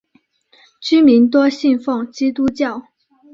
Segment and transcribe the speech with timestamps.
[0.81, 2.87] 居民多信奉基督教。